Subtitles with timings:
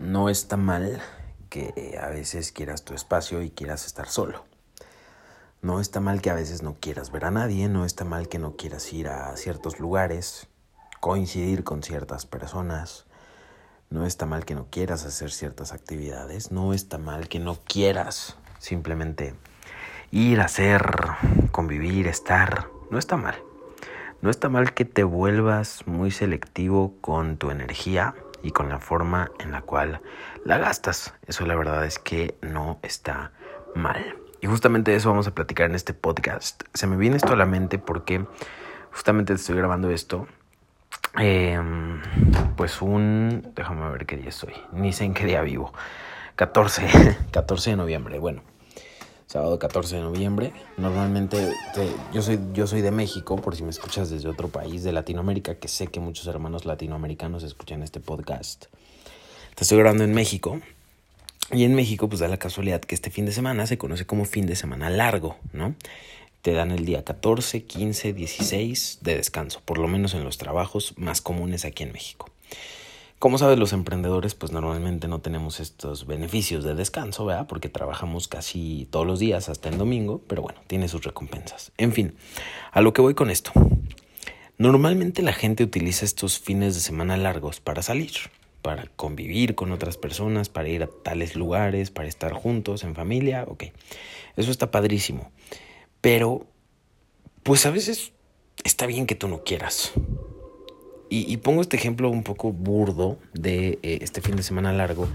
[0.00, 1.00] no está mal
[1.50, 4.44] que a veces quieras tu espacio y quieras estar solo.
[5.62, 8.38] No está mal que a veces no quieras ver a nadie, no está mal que
[8.38, 10.48] no quieras ir a ciertos lugares,
[11.00, 13.04] coincidir con ciertas personas,
[13.90, 18.36] no está mal que no quieras hacer ciertas actividades, no está mal que no quieras
[18.58, 19.34] simplemente
[20.12, 20.82] ir a hacer,
[21.52, 23.34] convivir, estar, no está mal.
[24.22, 29.30] No está mal que te vuelvas muy selectivo con tu energía y con la forma
[29.38, 30.00] en la cual
[30.44, 31.14] la gastas.
[31.26, 33.32] Eso la verdad es que no está
[33.74, 34.16] mal.
[34.40, 36.62] Y justamente eso vamos a platicar en este podcast.
[36.72, 38.24] Se me viene esto a la mente porque
[38.92, 40.26] justamente estoy grabando esto.
[41.18, 42.00] Em,
[42.56, 43.52] pues un...
[43.54, 44.54] Déjame ver qué día estoy.
[44.72, 45.72] Ni sé en qué día vivo.
[46.36, 48.18] 14, 14 de noviembre.
[48.18, 48.42] Bueno,
[49.30, 50.52] sábado 14 de noviembre.
[50.76, 51.54] Normalmente
[52.12, 55.54] yo, soy, yo soy de México, por si me escuchas desde otro país de Latinoamérica,
[55.54, 58.64] que sé que muchos hermanos latinoamericanos escuchan este podcast.
[59.54, 60.60] Te estoy grabando en México.
[61.52, 64.24] Y en México, pues da la casualidad que este fin de semana se conoce como
[64.24, 65.76] fin de semana largo, ¿no?
[66.42, 70.94] Te dan el día 14, 15, 16 de descanso, por lo menos en los trabajos
[70.96, 72.28] más comunes aquí en México.
[73.20, 77.46] Como sabes, los emprendedores pues normalmente no tenemos estos beneficios de descanso, ¿verdad?
[77.46, 81.70] Porque trabajamos casi todos los días hasta el domingo, pero bueno, tiene sus recompensas.
[81.76, 82.14] En fin,
[82.72, 83.52] a lo que voy con esto.
[84.56, 88.12] Normalmente la gente utiliza estos fines de semana largos para salir,
[88.62, 93.44] para convivir con otras personas, para ir a tales lugares, para estar juntos en familia,
[93.46, 93.64] ok.
[94.36, 95.30] Eso está padrísimo.
[96.00, 96.46] Pero,
[97.42, 98.14] pues a veces
[98.64, 99.92] está bien que tú no quieras.
[101.12, 105.08] Y, pongo este ejemplo un poco burdo de eh, este fin de semana largo,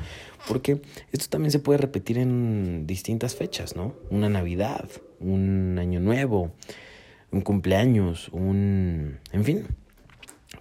[0.45, 0.81] porque
[1.13, 3.95] esto también se puede repetir en distintas fechas, ¿no?
[4.09, 4.89] Una Navidad,
[5.21, 6.51] un Año Nuevo,
[7.31, 9.19] un cumpleaños, un...
[9.31, 9.67] en fin.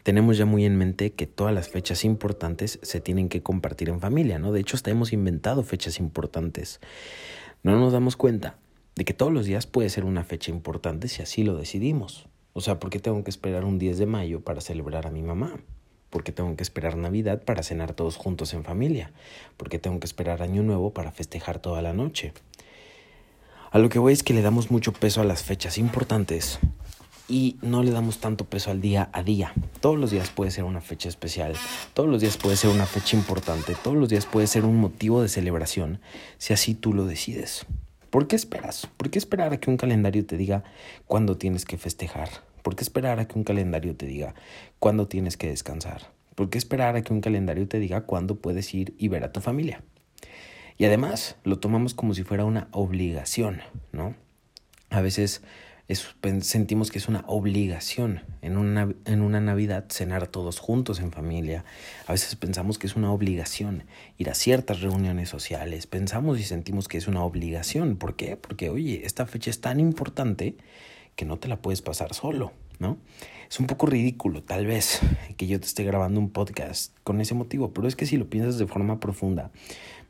[0.04, 3.98] Tenemos ya muy en mente que todas las fechas importantes se tienen que compartir en
[3.98, 4.52] familia, ¿no?
[4.52, 6.78] De hecho, hasta hemos inventado fechas importantes.
[7.64, 8.56] No nos damos cuenta
[8.94, 12.28] de que todos los días puede ser una fecha importante si así lo decidimos.
[12.56, 15.22] O sea, ¿por qué tengo que esperar un 10 de mayo para celebrar a mi
[15.22, 15.58] mamá?
[16.08, 19.10] ¿Por qué tengo que esperar Navidad para cenar todos juntos en familia?
[19.56, 22.32] ¿Por qué tengo que esperar Año Nuevo para festejar toda la noche?
[23.72, 26.60] A lo que voy es que le damos mucho peso a las fechas importantes
[27.28, 29.52] y no le damos tanto peso al día a día.
[29.80, 31.56] Todos los días puede ser una fecha especial,
[31.92, 35.22] todos los días puede ser una fecha importante, todos los días puede ser un motivo
[35.22, 36.00] de celebración
[36.38, 37.66] si así tú lo decides.
[38.14, 38.86] ¿Por qué esperas?
[38.96, 40.62] ¿Por qué esperar a que un calendario te diga
[41.08, 42.28] cuándo tienes que festejar?
[42.62, 44.36] ¿Por qué esperar a que un calendario te diga
[44.78, 46.12] cuándo tienes que descansar?
[46.36, 49.32] ¿Por qué esperar a que un calendario te diga cuándo puedes ir y ver a
[49.32, 49.82] tu familia?
[50.78, 54.14] Y además lo tomamos como si fuera una obligación, ¿no?
[54.90, 55.42] A veces
[56.40, 61.64] sentimos que es una obligación en una, en una Navidad cenar todos juntos en familia.
[62.06, 63.84] A veces pensamos que es una obligación
[64.16, 65.86] ir a ciertas reuniones sociales.
[65.86, 67.96] Pensamos y sentimos que es una obligación.
[67.96, 68.36] ¿Por qué?
[68.36, 70.56] Porque, oye, esta fecha es tan importante
[71.16, 72.98] que no te la puedes pasar solo, ¿no?
[73.48, 75.00] Es un poco ridículo, tal vez,
[75.36, 78.28] que yo te esté grabando un podcast con ese motivo, pero es que si lo
[78.28, 79.50] piensas de forma profunda,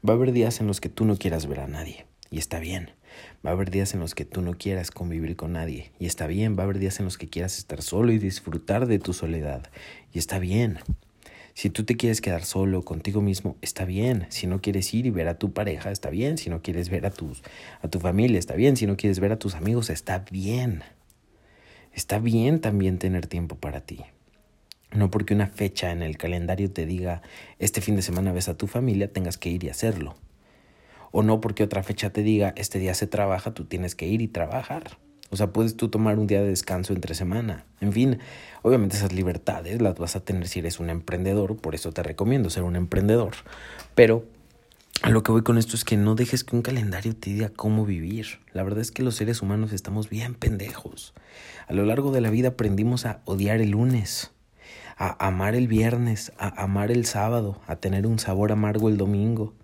[0.08, 2.60] va a haber días en los que tú no quieras ver a nadie, y está
[2.60, 2.92] bien.
[3.44, 5.91] Va a haber días en los que tú no quieras convivir con nadie.
[5.98, 6.56] Y está bien.
[6.56, 9.70] Va a haber días en los que quieras estar solo y disfrutar de tu soledad.
[10.12, 10.78] Y está bien.
[11.54, 14.26] Si tú te quieres quedar solo contigo mismo, está bien.
[14.30, 16.38] Si no quieres ir y ver a tu pareja, está bien.
[16.38, 17.42] Si no quieres ver a, tus,
[17.82, 18.76] a tu familia, está bien.
[18.76, 20.82] Si no quieres ver a tus amigos, está bien.
[21.92, 24.00] Está bien también tener tiempo para ti.
[24.91, 27.22] No porque una fecha en el calendario te diga
[27.58, 30.16] este fin de semana ves a tu familia, tengas que ir y hacerlo
[31.16, 34.20] o no porque otra fecha te diga, este día se trabaja, tú tienes que ir
[34.20, 34.98] y trabajar.
[35.30, 37.66] O sea, puedes tú tomar un día de descanso entre semana.
[37.80, 38.19] En fin,
[38.62, 42.50] obviamente esas libertades las vas a tener si eres un emprendedor, por eso te recomiendo
[42.50, 43.34] ser un emprendedor.
[43.94, 44.25] Pero
[45.08, 47.86] lo que voy con esto es que no dejes que un calendario te diga cómo
[47.86, 48.41] vivir.
[48.52, 51.14] La verdad es que los seres humanos estamos bien pendejos.
[51.69, 54.32] A lo largo de la vida aprendimos a odiar el lunes,
[54.96, 59.55] a amar el viernes, a amar el sábado, a tener un sabor amargo el domingo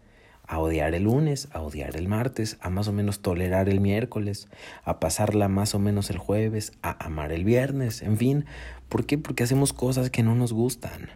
[0.50, 4.49] a odiar el lunes, a odiar el martes, a más o menos tolerar el miércoles,
[4.82, 8.47] a pasarla más o menos el jueves, a amar el viernes, en fin.
[8.88, 9.17] ¿Por qué?
[9.17, 11.11] Porque hacemos cosas que no nos gustan.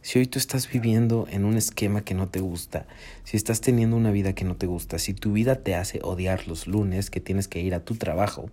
[0.00, 2.88] Si hoy tú estás viviendo en un esquema que no te gusta,
[3.22, 6.48] si estás teniendo una vida que no te gusta, si tu vida te hace odiar
[6.48, 8.50] los lunes que tienes que ir a tu trabajo,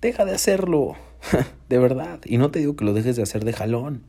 [0.00, 0.96] deja de hacerlo,
[1.68, 2.18] de verdad.
[2.24, 4.02] Y no te digo que lo dejes de hacer de jalón,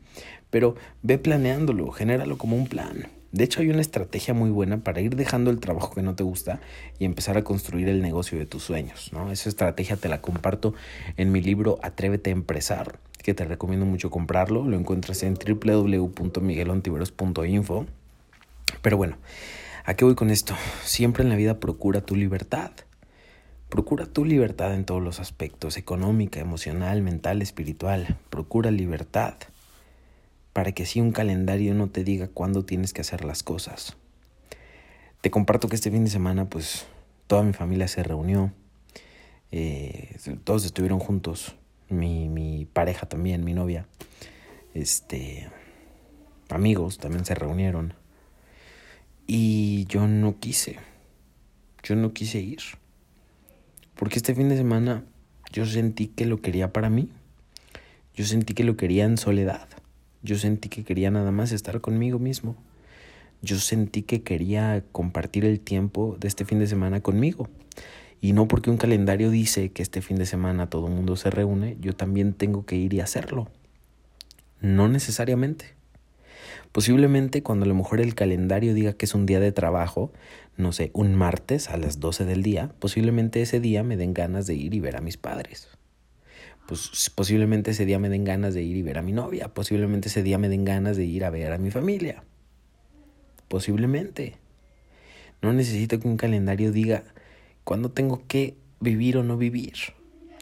[0.50, 0.74] pero
[1.04, 3.19] ve planeándolo, genéralo como un plan.
[3.32, 6.24] De hecho, hay una estrategia muy buena para ir dejando el trabajo que no te
[6.24, 6.58] gusta
[6.98, 9.12] y empezar a construir el negocio de tus sueños.
[9.12, 9.30] ¿no?
[9.30, 10.74] Esa estrategia te la comparto
[11.16, 14.64] en mi libro Atrévete a Empresar, que te recomiendo mucho comprarlo.
[14.64, 17.86] Lo encuentras en www.miguelontiveros.info.
[18.82, 19.16] Pero bueno,
[19.84, 20.56] ¿a qué voy con esto?
[20.82, 22.72] Siempre en la vida procura tu libertad.
[23.68, 28.16] Procura tu libertad en todos los aspectos, económica, emocional, mental, espiritual.
[28.28, 29.34] Procura libertad
[30.52, 33.96] para que así un calendario no te diga cuándo tienes que hacer las cosas.
[35.20, 36.86] Te comparto que este fin de semana pues
[37.26, 38.52] toda mi familia se reunió,
[39.52, 41.54] eh, todos estuvieron juntos,
[41.88, 43.86] mi, mi pareja también, mi novia,
[44.74, 45.48] este,
[46.48, 47.94] amigos también se reunieron
[49.26, 50.78] y yo no quise,
[51.82, 52.60] yo no quise ir,
[53.94, 55.04] porque este fin de semana
[55.52, 57.10] yo sentí que lo quería para mí,
[58.14, 59.68] yo sentí que lo quería en soledad,
[60.22, 62.56] yo sentí que quería nada más estar conmigo mismo
[63.42, 67.48] yo sentí que quería compartir el tiempo de este fin de semana conmigo.
[68.20, 71.30] Y no porque un calendario dice que este fin de semana todo el mundo se
[71.30, 73.48] reúne, yo también tengo que ir y hacerlo.
[74.60, 75.74] No necesariamente.
[76.70, 80.12] Posiblemente cuando a lo mejor el calendario diga que es un día de trabajo,
[80.58, 84.46] no sé, un martes a las 12 del día, posiblemente ese día me den ganas
[84.46, 85.68] de ir y ver a mis padres.
[86.70, 90.06] Pues posiblemente ese día me den ganas de ir y ver a mi novia, posiblemente
[90.06, 92.22] ese día me den ganas de ir a ver a mi familia.
[93.48, 94.36] Posiblemente.
[95.42, 97.02] No necesito que un calendario diga
[97.64, 99.74] cuándo tengo que vivir o no vivir.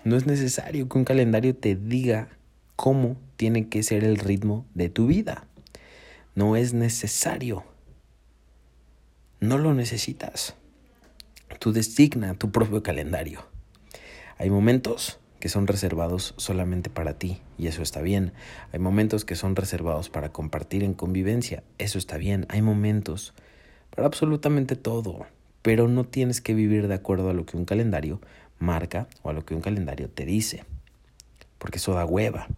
[0.04, 2.28] No es necesario que un calendario te diga
[2.76, 5.46] cómo tiene que ser el ritmo de tu vida.
[6.34, 7.64] No es necesario.
[9.40, 10.56] No lo necesitas.
[11.58, 13.46] Tú designa tu propio calendario.
[14.36, 18.32] Hay momentos que son reservados solamente para ti, y eso está bien.
[18.72, 22.46] Hay momentos que son reservados para compartir en convivencia, eso está bien.
[22.48, 23.34] Hay momentos
[23.90, 25.26] para absolutamente todo,
[25.62, 28.20] pero no tienes que vivir de acuerdo a lo que un calendario
[28.58, 30.64] marca o a lo que un calendario te dice,
[31.58, 32.48] porque eso da hueva.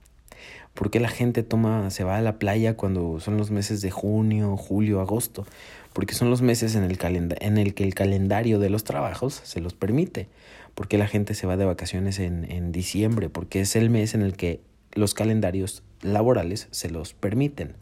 [0.75, 4.57] Porque la gente toma, se va a la playa cuando son los meses de junio,
[4.57, 5.47] julio, agosto?
[5.93, 6.99] Porque son los meses en el,
[7.41, 10.29] en el que el calendario de los trabajos se los permite
[10.75, 14.23] por la gente se va de vacaciones en, en diciembre, porque es el mes en
[14.23, 14.61] el que
[14.95, 17.75] los calendarios laborales se los permiten.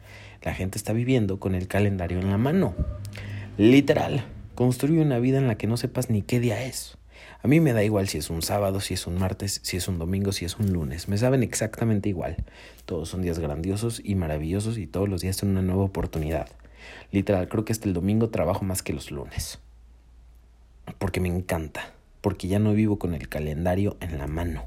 [0.43, 2.75] La gente está viviendo con el calendario en la mano.
[3.57, 4.25] Literal,
[4.55, 6.99] construye una vida en la que no sepas ni qué día es.
[7.43, 9.89] A mí me da igual si es un sábado, si es un martes, si es
[9.89, 11.09] un domingo, si es un lunes.
[11.09, 12.37] Me saben exactamente igual.
[12.85, 16.49] Todos son días grandiosos y maravillosos y todos los días son una nueva oportunidad.
[17.13, 19.59] Literal, creo que hasta el domingo trabajo más que los lunes.
[20.99, 24.65] Porque me encanta porque ya no vivo con el calendario en la mano.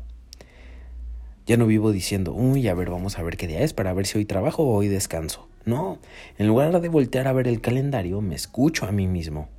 [1.46, 4.06] Ya no vivo diciendo, uy, a ver, vamos a ver qué día es para ver
[4.06, 5.48] si hoy trabajo o hoy descanso.
[5.66, 6.00] No,
[6.38, 9.50] en lugar de voltear a ver el calendario, me escucho a mí mismo.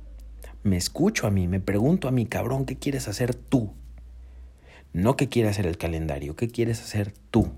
[0.63, 3.73] Me escucho a mí, me pregunto a mí, cabrón, ¿qué quieres hacer tú?
[4.93, 7.51] No qué quiere hacer el calendario, ¿qué quieres hacer tú?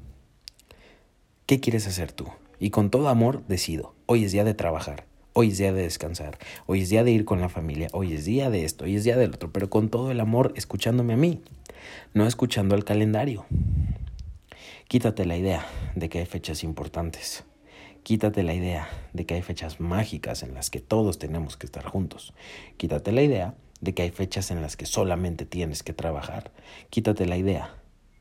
[1.45, 2.25] ¿Qué quieres hacer tú?
[2.59, 5.05] Y con todo amor decido, hoy es día de trabajar.
[5.37, 8.23] Hoy es día de descansar, hoy es día de ir con la familia, hoy es
[8.23, 11.17] día de esto, hoy es día del otro, pero con todo el amor escuchándome a
[11.17, 11.41] mí,
[12.13, 13.45] no escuchando al calendario.
[14.87, 17.43] Quítate la idea de que hay fechas importantes.
[18.05, 21.83] Quítate la idea de que hay fechas mágicas en las que todos tenemos que estar
[21.83, 22.35] juntos.
[22.77, 26.51] Quítate la idea de que hay fechas en las que solamente tienes que trabajar.
[26.91, 27.73] Quítate la idea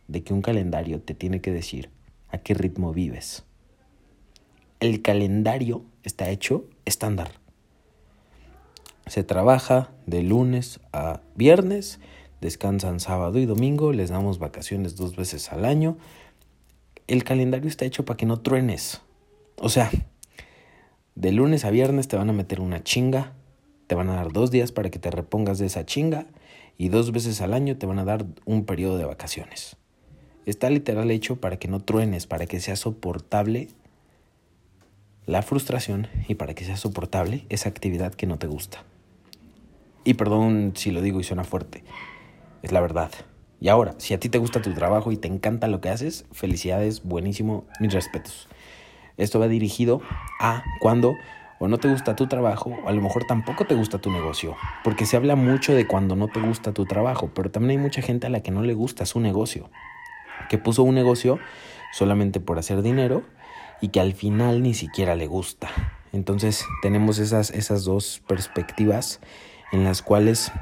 [0.09, 1.91] de que un calendario te tiene que decir
[2.31, 3.45] a qué ritmo vives.
[4.81, 7.33] El calendario está hecho estándar.
[9.07, 12.01] Se trabaja de lunes a viernes,
[12.41, 15.99] descansan sábado y domingo, les damos vacaciones dos veces al año.
[17.07, 19.03] El calendario está hecho para que no truenes.
[19.57, 19.91] O sea,
[21.15, 23.33] de lunes a viernes te van a meter una chinga,
[23.87, 26.27] te van a dar dos días para que te repongas de esa chinga
[26.77, 29.77] y dos veces al año te van a dar un periodo de vacaciones.
[30.47, 33.69] Está literal hecho para que no truenes, para que sea soportable
[35.27, 38.85] la frustración y para que sea soportable esa actividad que no te gusta.
[40.05, 41.83] Y perdón si lo digo y suena fuerte,
[42.63, 43.11] es la verdad.
[43.61, 46.27] Y ahora, si a ti te gusta tu trabajo y te encanta lo que haces,
[46.33, 48.49] felicidades, buenísimo, mis respetos.
[49.17, 50.01] Esto va dirigido
[50.41, 51.15] a cuando
[51.59, 54.57] o no te gusta tu trabajo o a lo mejor tampoco te gusta tu negocio,
[54.83, 58.03] porque se habla mucho de cuando no te gusta tu trabajo, pero también hay mucha
[58.03, 59.71] gente a la que no le gusta su negocio,
[60.49, 61.39] que puso un negocio
[61.93, 63.23] solamente por hacer dinero
[63.81, 65.69] y que al final ni siquiera le gusta.
[66.13, 69.21] Entonces tenemos esas, esas dos perspectivas
[69.73, 70.53] en las cuales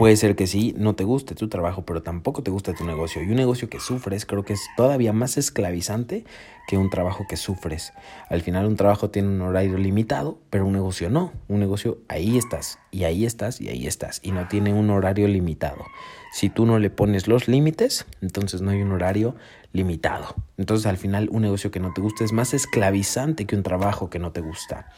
[0.00, 3.22] puede ser que sí, no te guste tu trabajo, pero tampoco te gusta tu negocio.
[3.22, 6.24] Y un negocio que sufres creo que es todavía más esclavizante
[6.66, 7.92] que un trabajo que sufres.
[8.30, 11.34] Al final un trabajo tiene un horario limitado, pero un negocio no.
[11.48, 15.28] Un negocio ahí estás, y ahí estás, y ahí estás, y no tiene un horario
[15.28, 15.84] limitado.
[16.32, 19.34] Si tú no le pones los límites, entonces no hay un horario
[19.72, 20.34] limitado.
[20.56, 24.10] Entonces al final un negocio que no te gusta es más esclavizante que un trabajo
[24.10, 24.88] que no te gusta.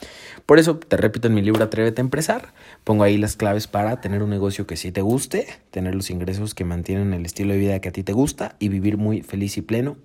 [0.47, 2.53] Por eso te repito en mi libro Atrévete a empezar,
[2.85, 6.55] pongo ahí las claves para tener un negocio que sí te guste, tener los ingresos
[6.55, 9.57] que mantienen el estilo de vida que a ti te gusta y vivir muy feliz
[9.57, 9.97] y pleno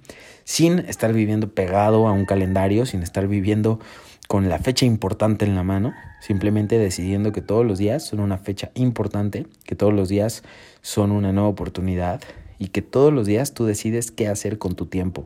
[0.44, 3.80] sin estar viviendo pegado a un calendario, sin estar viviendo
[4.28, 8.38] con la fecha importante en la mano, simplemente decidiendo que todos los días son una
[8.38, 10.44] fecha importante, que todos los días
[10.82, 12.22] son una nueva oportunidad
[12.60, 15.26] y que todos los días tú decides qué hacer con tu tiempo.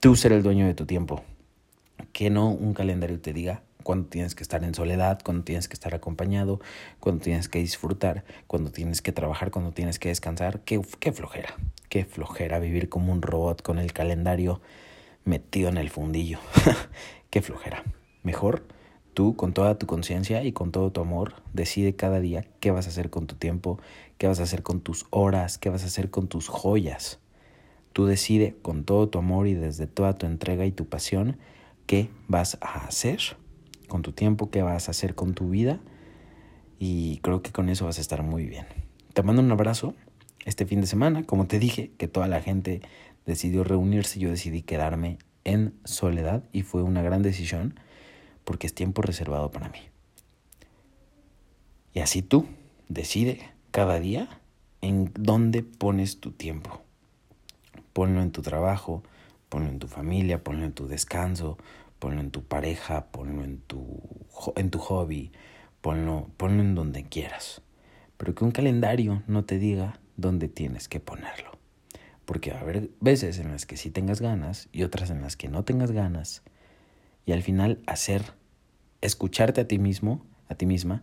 [0.00, 1.22] Tú ser el dueño de tu tiempo.
[2.12, 5.74] Que no un calendario te diga cuándo tienes que estar en soledad, cuándo tienes que
[5.74, 6.60] estar acompañado,
[7.00, 10.60] cuándo tienes que disfrutar, cuándo tienes que trabajar, cuándo tienes que descansar.
[10.60, 11.54] Qué, qué flojera,
[11.88, 14.60] qué flojera vivir como un robot con el calendario
[15.24, 16.38] metido en el fundillo.
[17.30, 17.84] qué flojera.
[18.22, 18.62] Mejor
[19.14, 22.86] tú con toda tu conciencia y con todo tu amor decide cada día qué vas
[22.86, 23.78] a hacer con tu tiempo,
[24.18, 27.20] qué vas a hacer con tus horas, qué vas a hacer con tus joyas.
[27.92, 31.38] Tú decide con todo tu amor y desde toda tu entrega y tu pasión
[31.86, 33.20] qué vas a hacer
[33.88, 35.80] con tu tiempo, qué vas a hacer con tu vida
[36.78, 38.66] y creo que con eso vas a estar muy bien.
[39.12, 39.94] Te mando un abrazo
[40.44, 42.80] este fin de semana, como te dije, que toda la gente
[43.26, 47.78] decidió reunirse, yo decidí quedarme en soledad y fue una gran decisión
[48.44, 49.80] porque es tiempo reservado para mí.
[51.92, 52.46] Y así tú
[52.88, 54.40] decide cada día
[54.80, 56.82] en dónde pones tu tiempo.
[57.92, 59.02] Ponlo en tu trabajo,
[59.48, 61.58] ponlo en tu familia, ponlo en tu descanso,
[61.98, 64.00] ponlo en tu pareja, ponlo en tu,
[64.56, 65.32] en tu hobby,
[65.80, 67.62] ponlo, ponlo en donde quieras.
[68.16, 71.50] Pero que un calendario no te diga dónde tienes que ponerlo.
[72.24, 75.36] Porque va a haber veces en las que sí tengas ganas y otras en las
[75.36, 76.42] que no tengas ganas.
[77.26, 78.22] Y al final hacer
[79.00, 81.02] escucharte a ti mismo, a ti misma,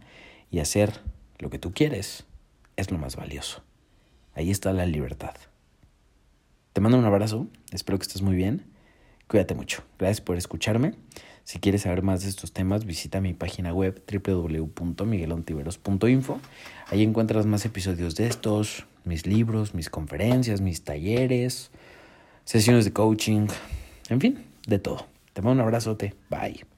[0.52, 1.02] y hacer
[1.40, 2.26] lo que tú quieres
[2.76, 3.64] es lo más valioso.
[4.34, 5.36] Ahí está la libertad.
[6.74, 8.66] Te mando un abrazo, espero que estés muy bien.
[9.28, 9.84] Cuídate mucho.
[9.98, 10.94] Gracias por escucharme.
[11.44, 16.40] Si quieres saber más de estos temas, visita mi página web www.miguelontiveros.info.
[16.88, 21.72] Ahí encuentras más episodios de estos, mis libros, mis conferencias, mis talleres,
[22.44, 23.48] sesiones de coaching,
[24.10, 25.17] en fin, de todo.
[25.38, 26.16] Te mando un abrazote.
[26.32, 26.77] Bye.